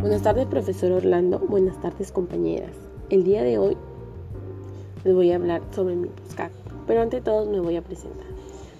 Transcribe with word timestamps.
Buenas 0.00 0.22
tardes, 0.22 0.46
profesor 0.46 0.92
Orlando. 0.92 1.38
Buenas 1.40 1.78
tardes, 1.82 2.10
compañeras. 2.10 2.70
El 3.10 3.22
día 3.22 3.42
de 3.42 3.58
hoy 3.58 3.76
les 5.04 5.14
voy 5.14 5.30
a 5.30 5.36
hablar 5.36 5.60
sobre 5.74 5.94
mi 5.94 6.08
postcard, 6.08 6.52
pero 6.86 7.02
ante 7.02 7.20
todo 7.20 7.44
me 7.44 7.60
voy 7.60 7.76
a 7.76 7.82
presentar. 7.82 8.26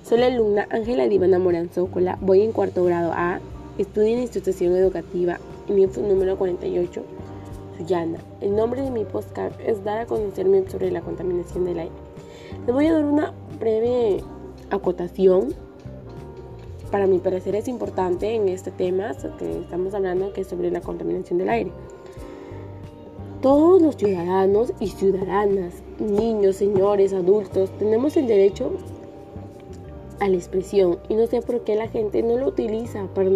Soy 0.03 0.19
la 0.21 0.29
alumna 0.29 0.67
Ángela 0.71 1.06
Divana 1.08 1.38
Morán 1.38 1.69
Zócola, 1.69 2.17
voy 2.22 2.40
en 2.40 2.53
cuarto 2.53 2.87
grado 2.87 3.12
A, 3.12 3.38
estudio 3.76 4.15
en 4.15 4.21
institución 4.21 4.75
educativa 4.75 5.38
en 5.69 5.80
info 5.80 6.01
número 6.01 6.38
48, 6.38 7.03
Suyana. 7.76 8.19
El 8.40 8.57
nombre 8.57 8.80
de 8.80 8.90
mi 8.90 9.04
postcard 9.04 9.52
es 9.61 9.84
dar 9.84 9.98
a 9.98 10.07
conocerme 10.07 10.71
sobre 10.71 10.90
la 10.90 11.02
contaminación 11.02 11.66
del 11.66 11.80
aire. 11.80 11.94
Les 12.65 12.75
voy 12.75 12.87
a 12.87 12.94
dar 12.94 13.04
una 13.04 13.34
breve 13.58 14.25
acotación 14.71 15.52
para 16.91 17.07
mi 17.07 17.19
parecer 17.19 17.55
es 17.55 17.69
importante 17.69 18.35
en 18.35 18.49
este 18.49 18.71
tema 18.71 19.12
que 19.39 19.61
estamos 19.61 19.95
hablando, 19.95 20.33
que 20.33 20.43
es 20.43 20.48
sobre 20.48 20.71
la 20.71 20.81
contaminación 20.81 21.39
del 21.39 21.48
aire. 21.48 21.73
Todos 23.41 23.81
los 23.81 23.97
ciudadanos 23.97 24.73
y 24.81 24.89
ciudadanas, 24.89 25.83
niños, 25.98 26.57
señores, 26.57 27.12
adultos, 27.12 27.71
tenemos 27.79 28.17
el 28.17 28.27
derecho 28.27 28.73
a 30.19 30.29
la 30.29 30.37
expresión 30.37 30.98
y 31.09 31.15
no 31.15 31.27
sé 31.27 31.41
por 31.41 31.65
qué 31.65 31.77
la 31.77 31.89
gente 31.89 32.23
no 32.23 32.37
lo 32.37 32.48
utiliza 32.48 33.07
para, 33.15 33.31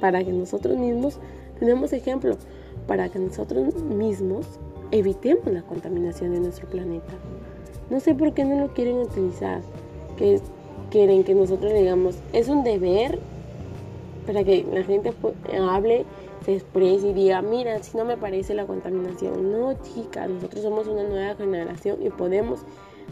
para 0.00 0.24
que 0.24 0.32
nosotros 0.32 0.76
mismos 0.76 1.20
tenemos 1.58 1.92
ejemplo, 1.92 2.36
para 2.86 3.08
que 3.08 3.18
nosotros 3.18 3.82
mismos 3.82 4.46
evitemos 4.90 5.46
la 5.46 5.62
contaminación 5.62 6.32
de 6.32 6.40
nuestro 6.40 6.68
planeta. 6.68 7.12
No 7.90 8.00
sé 8.00 8.14
por 8.14 8.32
qué 8.32 8.44
no 8.44 8.58
lo 8.58 8.74
quieren 8.74 8.98
utilizar, 8.98 9.60
que 10.16 10.40
quieren 10.90 11.24
que 11.24 11.34
nosotros 11.34 11.72
digamos, 11.72 12.16
es 12.32 12.48
un 12.48 12.64
deber 12.64 13.18
para 14.26 14.44
que 14.44 14.66
la 14.70 14.84
gente 14.84 15.12
hable, 15.68 16.04
se 16.44 16.54
exprese 16.54 17.08
y 17.08 17.12
diga, 17.14 17.40
mira, 17.42 17.82
si 17.82 17.96
no 17.96 18.04
me 18.04 18.16
parece 18.16 18.54
la 18.54 18.66
contaminación. 18.66 19.50
No, 19.50 19.74
chicas, 19.82 20.28
nosotros 20.28 20.62
somos 20.62 20.86
una 20.86 21.02
nueva 21.04 21.34
generación 21.34 21.96
y 22.02 22.10
podemos 22.10 22.60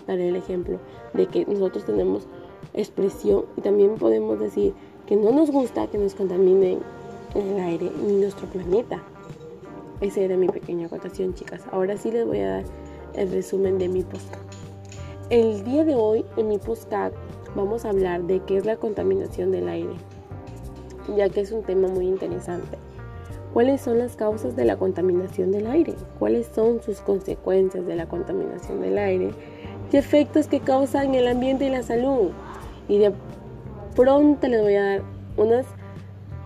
dar 0.07 0.19
el 0.19 0.37
ejemplo 0.37 0.79
de 1.15 1.27
que 1.27 1.47
nosotros 1.47 1.85
tenemos 1.85 2.27
expresión 2.75 3.47
y 3.57 3.63
también 3.63 3.95
podemos 3.95 4.39
decir 4.39 4.75
que 5.07 5.17
no 5.17 5.33
nos 5.33 5.51
gusta 5.51 5.87
que 5.87 5.99
nos 5.99 6.15
contaminen 6.15 6.81
el 7.35 7.61
aire 7.61 7.91
ni 8.07 8.15
nuestro 8.17 8.47
planeta. 8.49 9.03
Esa 10.01 10.21
era 10.21 10.37
mi 10.37 10.49
pequeña 10.49 10.87
acotación, 10.87 11.35
chicas. 11.35 11.63
Ahora 11.73 11.97
sí 11.97 12.11
les 12.11 12.27
voy 12.27 12.41
a 12.41 12.49
dar 12.49 12.65
el 13.15 13.31
resumen 13.31 13.79
de 13.79 13.89
mi 13.89 14.03
podcast. 14.03 14.45
El 15.31 15.65
día 15.65 15.85
de 15.85 15.95
hoy 15.95 16.25
en 16.37 16.49
mi 16.49 16.59
podcast 16.59 17.17
vamos 17.57 17.85
a 17.85 17.89
hablar 17.89 18.23
de 18.25 18.41
qué 18.41 18.59
es 18.59 18.67
la 18.67 18.77
contaminación 18.77 19.51
del 19.51 19.69
aire, 19.69 19.95
ya 21.17 21.29
que 21.31 21.41
es 21.41 21.51
un 21.51 21.63
tema 21.63 21.89
muy 21.89 22.07
interesante. 22.07 22.79
¿Cuáles 23.53 23.81
son 23.81 23.99
las 23.99 24.17
causas 24.17 24.55
de 24.55 24.67
la 24.67 24.77
contaminación 24.77 25.51
del 25.51 25.67
aire? 25.67 25.95
¿Cuáles 26.19 26.47
son 26.55 26.83
sus 26.83 27.01
consecuencias 27.01 27.87
de 27.87 27.97
la 27.97 28.07
contaminación 28.07 28.83
del 28.83 28.99
aire? 28.99 29.31
¿Qué 29.91 29.99
efectos 29.99 30.47
que 30.47 30.61
causa 30.61 31.05
en 31.05 31.15
el 31.15 31.27
ambiente 31.27 31.65
y 31.65 31.71
la 31.71 31.83
salud? 31.83 32.33
Y 32.87 32.99
de 32.99 33.13
pronto 33.95 34.47
les 34.47 34.61
voy 34.61 34.75
a 34.75 34.83
dar 34.85 35.03
unas 35.39 35.65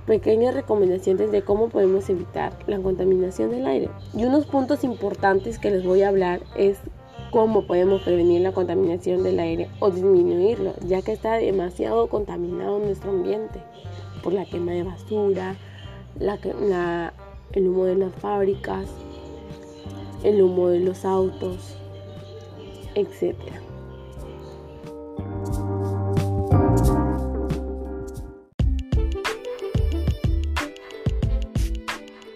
pequeñas 0.07 0.55
recomendaciones 0.55 1.33
de 1.33 1.43
cómo 1.43 1.69
podemos 1.69 2.09
evitar 2.09 2.53
la 2.69 2.79
contaminación 2.79 3.51
del 3.51 3.67
aire. 3.67 3.91
Y 4.17 4.25
unos 4.25 4.47
puntos 4.47 4.85
importantes 4.85 5.59
que 5.59 5.71
les 5.73 5.85
voy 5.85 6.03
a 6.03 6.09
hablar 6.09 6.41
es 6.57 6.79
cómo 7.31 7.63
podemos 7.63 8.03
prevenir 8.03 8.41
la 8.41 8.53
contaminación 8.53 9.23
del 9.23 9.39
aire 9.39 9.71
o 9.79 9.91
disminuirlo, 9.91 10.75
ya 10.87 11.03
que 11.03 11.13
está 11.13 11.35
demasiado 11.35 12.09
contaminado 12.09 12.79
nuestro 12.79 13.11
ambiente 13.11 13.61
por 14.23 14.33
la 14.33 14.45
quema 14.45 14.73
de 14.73 14.83
basura, 14.83 15.57
el 17.53 17.69
humo 17.69 17.85
de 17.85 17.95
las 17.97 18.15
fábricas, 18.17 18.87
el 20.25 20.43
humo 20.43 20.69
de 20.69 20.81
los 20.81 21.05
autos, 21.05 21.77
etc. 22.95 23.37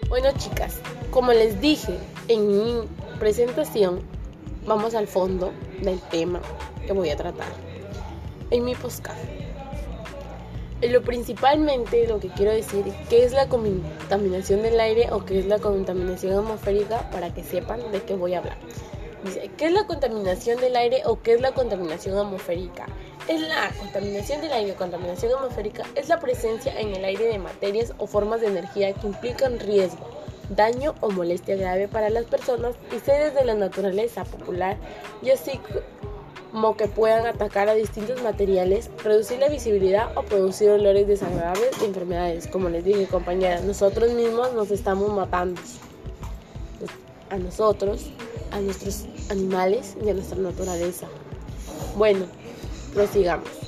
Bueno 0.09 0.29
chicas, 0.37 0.79
como 1.11 1.33
les 1.33 1.59
dije 1.59 1.97
en 2.29 2.47
mi 2.47 2.73
presentación, 3.19 3.99
vamos 4.65 4.95
al 4.95 5.07
fondo 5.07 5.51
del 5.81 5.99
tema 6.01 6.41
que 6.85 6.93
voy 6.93 7.09
a 7.09 7.15
tratar 7.15 7.47
en 8.51 8.63
mi 8.63 8.75
podcast. 8.75 9.17
Lo 10.81 11.01
principalmente 11.01 12.07
lo 12.07 12.19
que 12.19 12.29
quiero 12.29 12.51
decir, 12.51 12.85
qué 13.09 13.23
es 13.23 13.31
la 13.31 13.47
contaminación 13.47 14.61
del 14.61 14.79
aire 14.79 15.07
o 15.11 15.25
qué 15.25 15.39
es 15.39 15.45
la 15.47 15.57
contaminación 15.57 16.33
atmosférica 16.33 17.09
para 17.11 17.33
que 17.33 17.43
sepan 17.43 17.91
de 17.91 18.03
qué 18.03 18.15
voy 18.15 18.33
a 18.33 18.39
hablar. 18.39 18.57
Dice, 19.23 19.49
¿qué 19.57 19.65
es 19.65 19.71
la 19.71 19.87
contaminación 19.87 20.59
del 20.59 20.75
aire 20.75 21.01
o 21.05 21.21
qué 21.21 21.33
es 21.33 21.41
la 21.41 21.53
contaminación 21.53 22.17
atmosférica? 22.17 22.85
Es 23.27 23.41
la 23.41 23.71
contaminación 23.79 24.41
del 24.41 24.53
aire 24.53 24.73
o 24.73 24.75
contaminación 24.75 25.33
atmosférica 25.33 25.83
es 25.95 26.09
la 26.09 26.19
presencia 26.19 26.79
en 26.79 26.93
el 26.93 27.03
aire 27.03 27.25
de 27.25 27.39
materias 27.39 27.93
o 27.97 28.05
formas 28.05 28.41
de 28.41 28.47
energía 28.47 28.93
que 28.93 29.07
implican 29.07 29.59
riesgo 29.59 30.14
daño 30.49 30.95
o 31.01 31.09
molestia 31.09 31.55
grave 31.55 31.87
para 31.87 32.09
las 32.09 32.25
personas 32.25 32.75
y 32.95 32.99
seres 32.99 33.33
de 33.33 33.45
la 33.45 33.55
naturaleza 33.55 34.23
popular 34.23 34.77
y 35.21 35.31
así 35.31 35.59
como 36.51 36.77
que 36.77 36.87
puedan 36.87 37.25
atacar 37.25 37.67
a 37.67 37.73
distintos 37.73 38.23
materiales, 38.23 38.89
reducir 39.03 39.39
la 39.39 39.49
visibilidad 39.49 40.17
o 40.17 40.23
producir 40.23 40.69
olores 40.69 41.05
desagradables 41.05 41.71
y 41.81 41.85
enfermedades. 41.85 42.47
Como 42.47 42.69
les 42.69 42.85
dije 42.85 43.07
compañeras, 43.07 43.63
nosotros 43.63 44.11
mismos 44.13 44.53
nos 44.53 44.71
estamos 44.71 45.11
matando 45.11 45.59
a 47.29 47.37
nosotros, 47.37 48.05
a 48.51 48.61
nuestros 48.61 49.05
animales 49.29 49.97
y 50.05 50.09
a 50.09 50.13
nuestra 50.13 50.37
naturaleza. 50.37 51.07
Bueno, 51.97 52.25
prosigamos. 52.93 53.64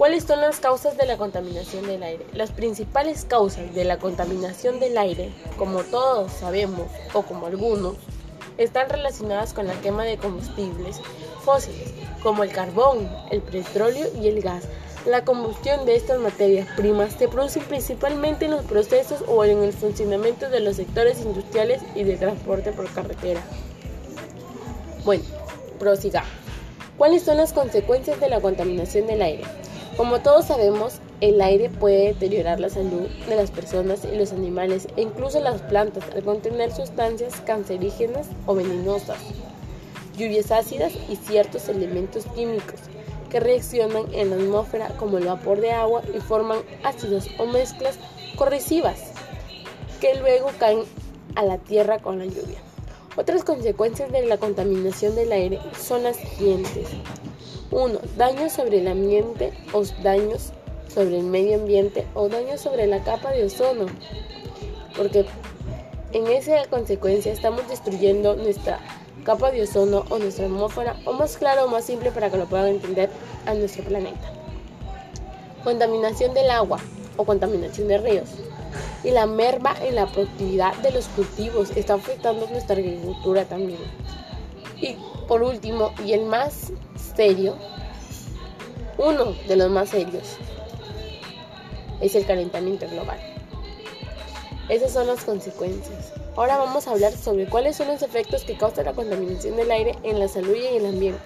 ¿Cuáles 0.00 0.24
son 0.24 0.40
las 0.40 0.60
causas 0.60 0.96
de 0.96 1.04
la 1.04 1.18
contaminación 1.18 1.86
del 1.86 2.02
aire? 2.02 2.24
Las 2.32 2.52
principales 2.52 3.26
causas 3.26 3.74
de 3.74 3.84
la 3.84 3.98
contaminación 3.98 4.80
del 4.80 4.96
aire, 4.96 5.30
como 5.58 5.82
todos 5.82 6.32
sabemos 6.32 6.86
o 7.12 7.20
como 7.20 7.48
algunos, 7.48 7.96
están 8.56 8.88
relacionadas 8.88 9.52
con 9.52 9.66
la 9.66 9.78
quema 9.82 10.04
de 10.04 10.16
combustibles 10.16 11.02
fósiles, 11.44 11.92
como 12.22 12.44
el 12.44 12.50
carbón, 12.50 13.10
el 13.30 13.42
petróleo 13.42 14.06
y 14.18 14.28
el 14.28 14.40
gas. 14.40 14.64
La 15.04 15.22
combustión 15.26 15.84
de 15.84 15.96
estas 15.96 16.18
materias 16.18 16.66
primas 16.78 17.12
se 17.12 17.28
produce 17.28 17.60
principalmente 17.60 18.46
en 18.46 18.52
los 18.52 18.64
procesos 18.64 19.22
o 19.28 19.44
en 19.44 19.62
el 19.62 19.74
funcionamiento 19.74 20.48
de 20.48 20.60
los 20.60 20.76
sectores 20.76 21.20
industriales 21.20 21.82
y 21.94 22.04
de 22.04 22.16
transporte 22.16 22.72
por 22.72 22.90
carretera. 22.90 23.42
Bueno, 25.04 25.24
prosigamos. 25.78 26.30
¿Cuáles 26.96 27.22
son 27.22 27.36
las 27.36 27.52
consecuencias 27.52 28.18
de 28.18 28.30
la 28.30 28.40
contaminación 28.40 29.06
del 29.06 29.20
aire? 29.20 29.59
Como 30.00 30.22
todos 30.22 30.46
sabemos, 30.46 30.94
el 31.20 31.42
aire 31.42 31.68
puede 31.68 32.14
deteriorar 32.14 32.58
la 32.58 32.70
salud 32.70 33.06
de 33.28 33.36
las 33.36 33.50
personas 33.50 34.02
y 34.10 34.16
los 34.16 34.32
animales 34.32 34.88
e 34.96 35.02
incluso 35.02 35.40
las 35.40 35.60
plantas 35.60 36.04
al 36.16 36.24
contener 36.24 36.72
sustancias 36.72 37.42
cancerígenas 37.42 38.26
o 38.46 38.54
venenosas, 38.54 39.18
lluvias 40.16 40.52
ácidas 40.52 40.94
y 41.10 41.16
ciertos 41.16 41.68
elementos 41.68 42.24
químicos 42.34 42.80
que 43.28 43.40
reaccionan 43.40 44.06
en 44.14 44.30
la 44.30 44.36
atmósfera 44.36 44.88
como 44.96 45.18
el 45.18 45.26
vapor 45.26 45.60
de 45.60 45.72
agua 45.72 46.00
y 46.16 46.18
forman 46.20 46.60
ácidos 46.82 47.28
o 47.36 47.44
mezclas 47.44 47.98
corrosivas 48.36 49.12
que 50.00 50.14
luego 50.14 50.48
caen 50.58 50.80
a 51.34 51.42
la 51.42 51.58
tierra 51.58 51.98
con 51.98 52.20
la 52.20 52.24
lluvia. 52.24 52.62
Otras 53.18 53.44
consecuencias 53.44 54.10
de 54.10 54.24
la 54.24 54.38
contaminación 54.38 55.14
del 55.14 55.30
aire 55.30 55.60
son 55.78 56.04
las 56.04 56.16
siguientes. 56.16 56.88
1. 57.70 57.98
Daños 58.16 58.52
sobre 58.52 58.78
el 58.78 58.88
ambiente 58.88 59.52
o 59.72 59.84
daños 60.02 60.52
sobre 60.92 61.18
el 61.18 61.24
medio 61.24 61.56
ambiente 61.56 62.06
o 62.14 62.28
daños 62.28 62.60
sobre 62.60 62.86
la 62.86 63.02
capa 63.02 63.30
de 63.30 63.44
ozono. 63.44 63.86
Porque 64.96 65.24
en 66.12 66.26
esa 66.26 66.66
consecuencia 66.68 67.32
estamos 67.32 67.68
destruyendo 67.68 68.34
nuestra 68.34 68.80
capa 69.24 69.50
de 69.50 69.62
ozono 69.62 70.04
o 70.10 70.18
nuestra 70.18 70.46
atmósfera, 70.46 70.96
o 71.04 71.12
más 71.12 71.36
claro 71.36 71.64
o 71.64 71.68
más 71.68 71.84
simple 71.84 72.10
para 72.10 72.30
que 72.30 72.38
lo 72.38 72.46
puedan 72.46 72.68
entender, 72.68 73.10
a 73.46 73.54
nuestro 73.54 73.84
planeta. 73.84 74.32
Contaminación 75.62 76.34
del 76.34 76.50
agua 76.50 76.78
o 77.16 77.24
contaminación 77.24 77.88
de 77.88 77.98
ríos. 77.98 78.30
Y 79.04 79.10
la 79.10 79.26
merma 79.26 79.74
en 79.82 79.94
la 79.94 80.06
productividad 80.06 80.74
de 80.76 80.90
los 80.90 81.06
cultivos 81.08 81.70
está 81.76 81.94
afectando 81.94 82.46
nuestra 82.48 82.76
agricultura 82.76 83.44
también. 83.44 83.80
Y 84.80 84.96
por 85.28 85.42
último, 85.42 85.92
y 86.04 86.12
el 86.12 86.24
más 86.24 86.72
serio, 87.14 87.56
uno 88.98 89.34
de 89.46 89.56
los 89.56 89.70
más 89.70 89.90
serios, 89.90 90.36
es 92.00 92.14
el 92.14 92.26
calentamiento 92.26 92.88
global. 92.88 93.18
Esas 94.68 94.92
son 94.92 95.06
las 95.06 95.24
consecuencias. 95.24 96.12
Ahora 96.36 96.56
vamos 96.56 96.86
a 96.86 96.92
hablar 96.92 97.12
sobre 97.12 97.46
cuáles 97.46 97.76
son 97.76 97.88
los 97.88 98.02
efectos 98.02 98.44
que 98.44 98.56
causa 98.56 98.82
la 98.82 98.92
contaminación 98.92 99.56
del 99.56 99.70
aire 99.70 99.96
en 100.04 100.20
la 100.20 100.28
salud 100.28 100.54
y 100.54 100.66
en 100.66 100.76
el 100.76 100.86
ambiente. 100.94 101.20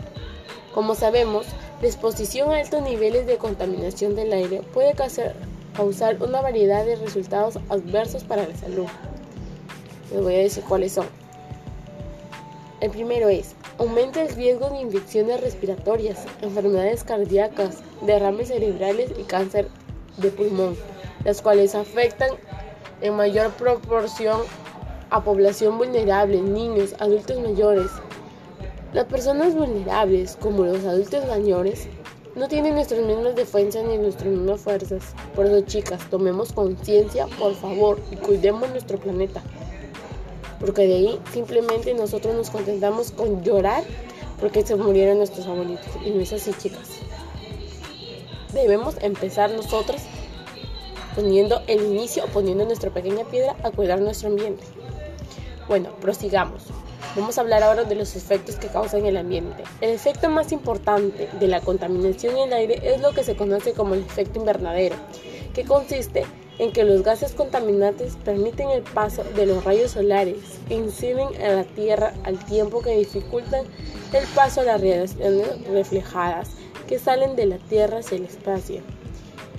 Como 0.73 0.95
sabemos, 0.95 1.47
la 1.81 1.87
exposición 1.87 2.51
a 2.51 2.59
altos 2.59 2.83
niveles 2.83 3.27
de 3.27 3.37
contaminación 3.37 4.17
del 4.17 4.33
aire 4.33 4.63
puede 4.73 4.95
causar 4.95 5.35
una 6.21 6.41
variedad 6.41 6.85
de 6.85 6.97
resultados 6.97 7.59
adversos 7.69 8.25
para 8.25 8.49
la 8.49 8.57
salud. 8.57 8.87
Les 10.11 10.23
voy 10.23 10.35
a 10.35 10.39
decir 10.39 10.65
cuáles 10.65 10.93
son. 10.93 11.07
El 12.85 12.91
primero 12.91 13.31
es, 13.31 13.55
aumenta 13.79 14.21
el 14.21 14.29
riesgo 14.35 14.69
de 14.69 14.81
infecciones 14.81 15.41
respiratorias, 15.41 16.27
enfermedades 16.43 17.03
cardíacas, 17.03 17.79
derrames 18.03 18.49
cerebrales 18.49 19.11
y 19.19 19.23
cáncer 19.23 19.69
de 20.19 20.29
pulmón, 20.29 20.77
las 21.25 21.41
cuales 21.41 21.75
afectan 21.75 22.29
en 23.01 23.17
mayor 23.17 23.53
proporción 23.53 24.39
a 25.09 25.25
población 25.25 25.79
vulnerable, 25.79 26.43
niños, 26.43 26.95
adultos 26.99 27.41
mayores. 27.41 27.91
Las 28.93 29.07
personas 29.07 29.55
vulnerables, 29.55 30.37
como 30.37 30.65
los 30.65 30.85
adultos 30.85 31.27
mayores, 31.27 31.89
no 32.37 32.49
tienen 32.49 32.75
nuestras 32.75 33.01
mismas 33.01 33.35
defensas 33.35 33.83
ni 33.85 33.97
nuestras 33.97 34.29
mismas 34.29 34.61
fuerzas. 34.61 35.15
Por 35.35 35.47
eso, 35.47 35.63
chicas, 35.63 36.03
tomemos 36.11 36.53
conciencia, 36.53 37.29
por 37.39 37.55
favor, 37.55 37.99
y 38.11 38.17
cuidemos 38.17 38.69
nuestro 38.69 38.99
planeta. 38.99 39.43
Porque 40.65 40.87
de 40.87 40.95
ahí 40.95 41.21
simplemente 41.31 41.93
nosotros 41.93 42.35
nos 42.35 42.49
contentamos 42.49 43.11
con 43.11 43.45
llorar 43.45 43.85
porque 44.41 44.65
se 44.65 44.77
murieron 44.77 45.19
nuestros 45.19 45.47
abuelitos. 45.47 45.87
Y 46.03 46.11
no 46.11 46.23
es 46.23 46.33
así, 46.33 46.53
chicas. 46.55 46.89
Debemos 48.55 48.95
empezar 49.03 49.51
nosotros 49.51 50.01
poniendo 51.15 51.61
el 51.67 51.85
inicio, 51.85 52.25
poniendo 52.33 52.65
nuestra 52.65 52.91
pequeña 52.91 53.25
piedra 53.27 53.57
a 53.63 53.73
cuidar 53.73 54.01
nuestro 54.01 54.31
ambiente. 54.31 54.65
Bueno, 55.69 55.91
prosigamos. 56.01 56.63
Vamos 57.15 57.37
a 57.37 57.43
hablar 57.43 57.63
ahora 57.63 57.85
de 57.85 57.95
los 57.95 58.17
efectos 58.17 58.57
que 58.57 58.69
causan 58.69 59.05
el 59.05 59.19
ambiente. 59.19 59.65
El 59.83 59.91
efecto 59.91 60.31
más 60.31 60.51
importante 60.51 61.29
de 61.39 61.47
la 61.47 61.61
contaminación 61.61 62.39
en 62.39 62.49
el 62.49 62.53
aire 62.55 62.95
es 62.95 63.03
lo 63.03 63.13
que 63.13 63.23
se 63.23 63.37
conoce 63.37 63.75
como 63.75 63.93
el 63.93 64.01
efecto 64.01 64.39
invernadero, 64.39 64.97
que 65.53 65.65
consiste 65.65 66.25
en 66.59 66.73
que 66.73 66.85
los 66.85 67.03
gases 67.03 67.33
contaminantes 67.33 68.17
permiten 68.25 68.71
el 68.71 68.83
paso 68.83 69.25
de 69.35 69.47
los 69.47 69.65
rayos 69.65 69.93
solares 69.93 70.39
e 70.69 70.75
inciden 70.75 71.29
en 71.41 71.57
la 71.57 71.65
Tierra 71.65 72.15
al 72.25 72.39
tiempo 72.45 72.81
que 72.81 72.97
dificultan 72.97 73.65
el 74.13 74.27
paso 74.29 74.61
de 74.61 74.67
las 74.67 74.81
radiaciones 74.81 75.69
reflejadas 75.69 76.51
que 76.87 76.99
salen 76.99 77.35
de 77.35 77.47
la 77.47 77.59
Tierra 77.59 77.99
hacia 77.99 78.19
el 78.19 78.25
espacio. 78.25 78.83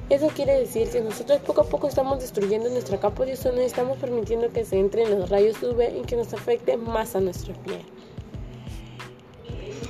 Eso 0.09 0.27
quiere 0.27 0.59
decir 0.59 0.87
que 0.89 1.01
nosotros 1.01 1.39
poco 1.41 1.61
a 1.61 1.63
poco 1.65 1.87
estamos 1.87 2.19
destruyendo 2.19 2.69
nuestra 2.69 2.99
capa 2.99 3.25
de 3.25 3.33
ozono 3.33 3.61
y 3.61 3.65
estamos 3.65 3.97
permitiendo 3.97 4.49
que 4.49 4.63
se 4.63 4.77
entren 4.77 5.19
los 5.19 5.29
rayos 5.29 5.61
UV 5.63 5.97
y 5.99 6.01
que 6.03 6.15
nos 6.15 6.31
afecte 6.33 6.77
más 6.77 7.15
a 7.15 7.21
nuestra 7.21 7.55
piel. 7.63 7.81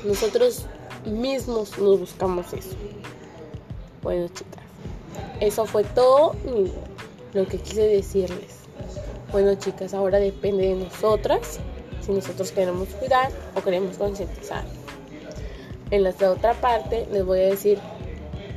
Nosotros 0.05 0.67
mismos 1.05 1.77
nos 1.77 1.99
buscamos 1.99 2.53
eso. 2.53 2.75
Bueno, 4.01 4.27
chicas, 4.29 4.63
eso 5.41 5.65
fue 5.65 5.83
todo 5.83 6.33
lo 7.35 7.45
que 7.45 7.57
quise 7.57 7.81
decirles. 7.81 8.61
Bueno, 9.31 9.53
chicas, 9.55 9.93
ahora 9.93 10.19
depende 10.19 10.69
de 10.69 10.75
nosotras 10.75 11.59
si 11.99 12.13
nosotros 12.13 12.51
queremos 12.51 12.87
cuidar 12.89 13.29
o 13.55 13.61
queremos 13.61 13.97
concientizar. 13.97 14.63
En 15.91 16.03
la 16.03 16.11
otra 16.11 16.53
parte 16.53 17.05
les 17.11 17.25
voy 17.25 17.39
a 17.39 17.47
decir 17.47 17.77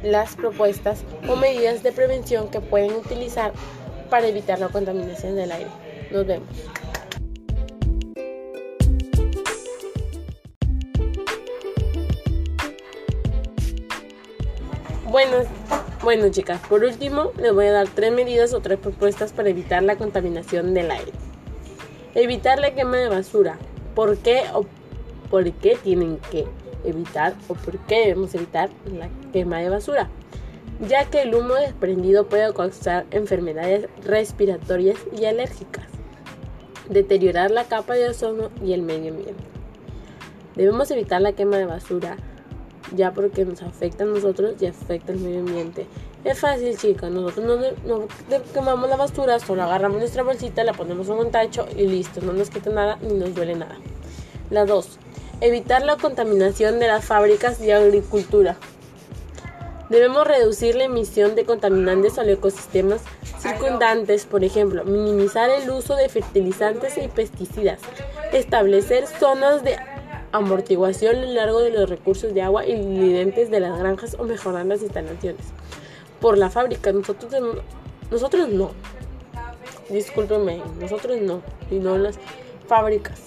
las 0.02 0.36
propuestas 0.36 1.02
o 1.28 1.34
medidas 1.34 1.82
de 1.82 1.90
prevención 1.90 2.48
que 2.48 2.60
pueden 2.60 2.92
utilizar 2.92 3.52
para 4.08 4.28
evitar 4.28 4.60
la 4.60 4.68
contaminación 4.68 5.34
del 5.34 5.50
aire. 5.50 5.70
Nos 6.12 6.24
vemos. 6.24 6.48
Bueno, 15.10 15.38
bueno 16.08 16.30
chicas, 16.30 16.58
por 16.70 16.84
último 16.84 17.32
les 17.36 17.52
voy 17.52 17.66
a 17.66 17.72
dar 17.72 17.86
tres 17.86 18.10
medidas 18.10 18.54
o 18.54 18.60
tres 18.60 18.78
propuestas 18.78 19.34
para 19.34 19.50
evitar 19.50 19.82
la 19.82 19.96
contaminación 19.96 20.72
del 20.72 20.90
aire. 20.90 21.12
Evitar 22.14 22.58
la 22.58 22.74
quema 22.74 22.96
de 22.96 23.10
basura. 23.10 23.58
¿Por 23.94 24.16
qué 24.16 24.44
o 24.54 24.64
por 25.28 25.52
qué 25.52 25.76
tienen 25.76 26.18
que 26.30 26.46
evitar 26.86 27.34
o 27.46 27.52
por 27.52 27.76
qué 27.80 28.06
debemos 28.06 28.34
evitar 28.34 28.70
la 28.90 29.10
quema 29.34 29.58
de 29.58 29.68
basura, 29.68 30.08
ya 30.88 31.04
que 31.04 31.20
el 31.20 31.34
humo 31.34 31.56
desprendido 31.56 32.26
puede 32.26 32.54
causar 32.54 33.04
enfermedades 33.10 33.86
respiratorias 34.02 34.96
y 35.14 35.26
alérgicas, 35.26 35.84
deteriorar 36.88 37.50
la 37.50 37.64
capa 37.64 37.96
de 37.96 38.08
ozono 38.08 38.48
y 38.64 38.72
el 38.72 38.80
medio 38.80 39.10
ambiente. 39.10 39.44
Debemos 40.56 40.90
evitar 40.90 41.20
la 41.20 41.34
quema 41.34 41.58
de 41.58 41.66
basura, 41.66 42.16
ya 42.94 43.12
porque 43.12 43.44
nos 43.44 43.62
afecta 43.62 44.04
a 44.04 44.06
nosotros 44.06 44.54
y 44.60 44.66
afecta 44.66 45.12
al 45.12 45.18
medio 45.18 45.40
ambiente. 45.40 45.86
Es 46.24 46.38
fácil, 46.38 46.76
chicas. 46.76 47.10
Nosotros 47.10 47.62
no, 47.86 48.08
quemamos 48.52 48.88
la 48.88 48.96
basura, 48.96 49.38
solo 49.38 49.62
agarramos 49.62 49.98
nuestra 49.98 50.22
bolsita, 50.22 50.64
la 50.64 50.72
ponemos 50.72 51.08
en 51.08 51.14
un 51.14 51.30
tacho 51.30 51.66
y 51.76 51.86
listo. 51.86 52.20
No 52.20 52.32
nos 52.32 52.50
quita 52.50 52.70
nada 52.70 52.98
ni 53.02 53.14
nos 53.14 53.34
duele 53.34 53.54
nada. 53.54 53.76
La 54.50 54.64
2. 54.64 54.98
Evitar 55.40 55.82
la 55.84 55.96
contaminación 55.96 56.80
de 56.80 56.88
las 56.88 57.04
fábricas 57.04 57.60
y 57.60 57.70
agricultura. 57.70 58.56
Debemos 59.88 60.26
reducir 60.26 60.74
la 60.74 60.84
emisión 60.84 61.34
de 61.34 61.44
contaminantes 61.44 62.18
a 62.18 62.22
los 62.24 62.34
ecosistemas 62.34 63.00
circundantes, 63.40 64.26
por 64.26 64.44
ejemplo, 64.44 64.84
minimizar 64.84 65.48
el 65.48 65.70
uso 65.70 65.96
de 65.96 66.08
fertilizantes 66.08 66.98
y 66.98 67.08
pesticidas, 67.08 67.80
establecer 68.32 69.06
zonas 69.06 69.62
de 69.64 69.78
amortiguación 70.32 71.16
a 71.16 71.20
lo 71.20 71.32
largo 71.32 71.60
de 71.60 71.70
los 71.70 71.88
recursos 71.88 72.34
de 72.34 72.42
agua 72.42 72.64
líderes 72.64 73.50
de 73.50 73.60
las 73.60 73.78
granjas 73.78 74.16
o 74.18 74.24
mejorar 74.24 74.66
las 74.66 74.82
instalaciones. 74.82 75.46
Por 76.20 76.36
la 76.36 76.50
fábrica, 76.50 76.92
nosotros, 76.92 77.32
nosotros 78.10 78.48
no. 78.48 78.70
Discúlpenme, 79.88 80.62
nosotros 80.80 81.18
no, 81.20 81.42
y 81.70 81.76
no 81.76 81.96
las 81.96 82.18
fábricas 82.66 83.22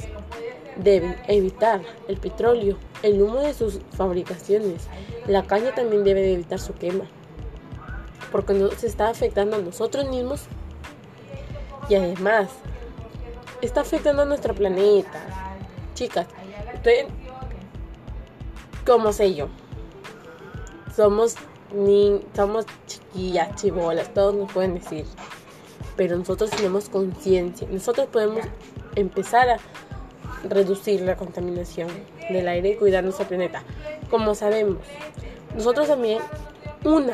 deben 0.76 1.16
evitar 1.28 1.82
el 2.08 2.18
petróleo, 2.18 2.78
el 3.04 3.22
humo 3.22 3.40
de 3.40 3.54
sus 3.54 3.80
fabricaciones. 3.96 4.88
La 5.28 5.44
caña 5.44 5.74
también 5.74 6.04
debe 6.04 6.34
evitar 6.34 6.60
su 6.60 6.74
quema, 6.74 7.06
porque 8.32 8.54
no 8.54 8.70
se 8.72 8.88
está 8.88 9.10
afectando 9.10 9.58
a 9.58 9.60
nosotros 9.60 10.08
mismos 10.10 10.44
y 11.90 11.96
además 11.96 12.50
está 13.62 13.82
afectando 13.82 14.24
a 14.24 14.26
nuestro 14.26 14.54
planeta. 14.54 15.22
Chicas, 15.94 16.28
ustedes, 16.82 17.06
como 18.88 19.14
sé 19.14 19.36
yo, 19.36 19.50
somos 20.96 21.36
ni 21.76 22.22
somos 22.36 22.66
chiquillas, 22.88 23.56
chibolas, 23.56 24.12
todos 24.16 24.34
nos 24.34 24.52
pueden 24.52 24.74
decir, 24.74 25.06
pero 25.96 26.18
nosotros 26.18 26.50
tenemos 26.50 26.90
conciencia, 26.90 27.68
nosotros 27.70 28.08
podemos 28.08 28.46
empezar 28.96 29.48
a 29.50 29.58
reducir 30.50 31.02
la 31.02 31.16
contaminación 31.16 31.88
del 32.32 32.48
aire 32.48 32.70
y 32.70 32.76
cuidar 32.78 33.04
nuestro 33.04 33.28
planeta. 33.28 33.62
Como 34.10 34.34
sabemos, 34.34 34.80
nosotros 35.56 35.88
también, 35.88 36.20
una 36.84 37.14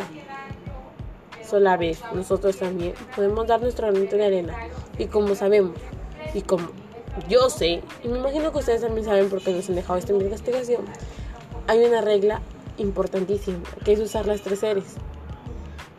sola 1.45 1.75
vez, 1.75 1.99
nosotros 2.13 2.55
también 2.55 2.93
podemos 3.13 3.45
dar 3.47 3.61
nuestro 3.61 3.87
granito 3.87 4.15
de 4.15 4.25
arena. 4.25 4.55
Y 4.97 5.07
como 5.07 5.35
sabemos, 5.35 5.75
y 6.33 6.41
como 6.41 6.86
yo 7.27 7.49
sé, 7.49 7.81
y 8.03 8.07
me 8.07 8.19
imagino 8.19 8.51
que 8.51 8.59
ustedes 8.59 8.81
también 8.81 9.05
saben 9.05 9.29
porque 9.29 9.51
nos 9.51 9.69
han 9.69 9.75
dejado 9.75 9.99
esta 9.99 10.13
investigación, 10.13 10.85
hay 11.67 11.83
una 11.83 12.01
regla 12.01 12.41
importantísima, 12.77 13.63
que 13.83 13.93
es 13.93 13.99
usar 13.99 14.25
las 14.25 14.41
tres 14.41 14.61
R's 14.63 14.95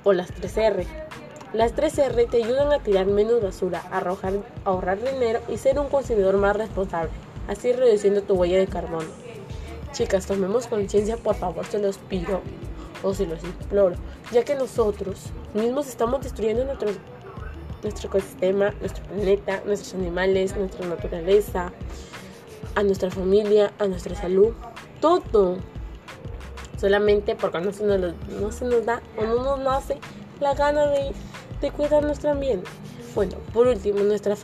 o 0.04 0.12
las 0.12 0.28
tres 0.32 0.56
R 0.56 1.08
las 1.54 1.74
3R 1.74 2.28
te 2.28 2.44
ayudan 2.44 2.72
a 2.72 2.78
tirar 2.80 3.06
menos 3.06 3.42
basura, 3.42 3.80
arrojar, 3.90 4.34
ahorrar 4.66 5.02
dinero 5.02 5.40
y 5.48 5.56
ser 5.56 5.78
un 5.78 5.88
consumidor 5.88 6.36
más 6.36 6.54
responsable, 6.54 7.10
así 7.48 7.72
reduciendo 7.72 8.20
tu 8.20 8.34
huella 8.34 8.58
de 8.58 8.66
carbono. 8.66 9.08
Chicas, 9.92 10.26
tomemos 10.26 10.66
conciencia, 10.66 11.16
por 11.16 11.36
favor, 11.36 11.64
se 11.64 11.78
los 11.78 11.96
pido 11.96 12.42
o 13.02 13.14
se 13.14 13.26
los 13.26 13.42
imploro, 13.42 13.96
ya 14.30 14.44
que 14.44 14.56
nosotros 14.56 15.30
mismos 15.54 15.88
estamos 15.88 16.20
destruyendo 16.20 16.66
nuestro, 16.66 16.90
nuestro 17.82 18.08
ecosistema, 18.08 18.72
nuestro 18.80 19.04
planeta, 19.04 19.62
nuestros 19.64 19.94
animales, 19.94 20.56
nuestra 20.56 20.86
naturaleza, 20.86 21.72
a 22.74 22.82
nuestra 22.82 23.10
familia, 23.10 23.72
a 23.78 23.86
nuestra 23.86 24.14
salud, 24.14 24.52
todo. 25.00 25.58
Solamente 26.78 27.34
porque 27.34 27.60
no 27.60 27.72
se 27.72 27.84
nos, 27.84 28.86
da 28.86 29.02
o 29.16 29.24
no 29.24 29.42
nos 29.42 29.60
nace 29.60 29.98
la 30.40 30.54
gana 30.54 30.86
de 30.86 31.12
de 31.60 31.70
cuidar 31.70 32.02
nuestro 32.02 32.30
ambiente. 32.30 32.70
Bueno, 33.14 33.36
por 33.52 33.66
último, 33.66 34.00
nuestra 34.00 34.36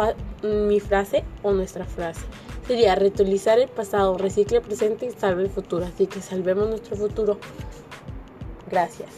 mi 0.43 0.81
frase 0.81 1.25
o 1.43 1.53
nuestra 1.53 1.85
frase 1.85 2.21
sería 2.67 2.95
reutilizar 2.95 3.59
el 3.59 3.69
pasado, 3.69 4.17
recicle 4.19 4.59
el 4.59 4.63
presente 4.63 5.07
y 5.07 5.11
salve 5.11 5.43
el 5.43 5.51
futuro. 5.51 5.85
Así 5.85 6.07
que 6.07 6.21
salvemos 6.21 6.69
nuestro 6.69 6.97
futuro. 6.97 7.39
Gracias. 8.71 9.11